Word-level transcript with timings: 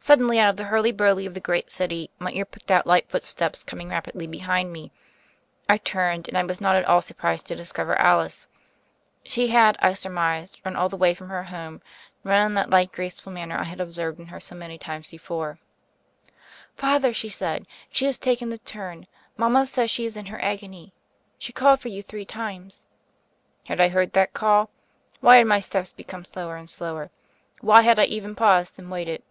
Suddenly, 0.00 0.38
out 0.38 0.50
of 0.50 0.56
the 0.58 0.64
hurly 0.64 0.92
burly 0.92 1.24
of 1.24 1.32
the 1.32 1.40
great 1.40 1.70
city, 1.70 2.10
my 2.18 2.30
ear 2.32 2.44
picked 2.44 2.70
out 2.70 2.86
light 2.86 3.08
footsteps 3.08 3.64
coming 3.64 3.88
rapidly 3.88 4.26
behind 4.26 4.70
me; 4.70 4.92
I 5.66 5.78
turned, 5.78 6.28
and 6.28 6.36
I 6.36 6.42
was 6.44 6.60
not 6.60 6.76
at 6.76 6.84
all 6.84 7.00
surprised 7.00 7.46
to 7.46 7.56
discover 7.56 7.96
Alice. 7.96 8.46
She 9.22 9.48
had, 9.48 9.78
I 9.80 9.94
sur 9.94 10.10
mised, 10.10 10.58
run 10.62 10.76
all 10.76 10.90
the 10.90 10.98
way 10.98 11.14
from 11.14 11.30
her 11.30 11.44
home, 11.44 11.80
run 12.22 12.44
in 12.44 12.52
that 12.52 12.68
light, 12.68 12.92
graceful 12.92 13.32
manner 13.32 13.56
I 13.56 13.64
had 13.64 13.80
observed 13.80 14.20
in 14.20 14.26
her 14.26 14.40
so 14.40 14.54
many 14.54 14.74
a 14.74 14.78
time 14.78 15.00
before^ 15.00 15.08
THE 15.08 15.16
FAIRY 15.16 15.46
OF 15.46 15.56
THE 15.56 15.56
SNOWS 15.56 16.32
iii 16.36 16.76
"Father," 17.00 17.14
she 17.14 17.28
said, 17.30 17.66
"she 17.90 18.04
has 18.04 18.18
taken 18.18 18.50
the 18.50 18.58
tum. 18.58 19.06
Mama 19.38 19.64
says 19.64 19.90
she 19.90 20.04
is 20.04 20.18
in 20.18 20.26
her 20.26 20.44
agony. 20.44 20.92
She 21.38 21.54
called 21.54 21.80
for 21.80 21.88
you 21.88 22.02
three 22.02 22.26
times." 22.26 22.86
Had 23.68 23.80
I 23.80 23.88
heard 23.88 24.12
that 24.12 24.34
call? 24.34 24.68
Why 25.22 25.38
had 25.38 25.46
my 25.46 25.60
steps 25.60 25.94
become 25.94 26.26
slower 26.26 26.56
and 26.56 26.68
slower? 26.68 27.08
Why 27.62 27.80
had 27.80 27.98
I 27.98 28.04
even 28.04 28.34
paused, 28.34 28.78
and 28.78 28.90
waited? 28.90 29.22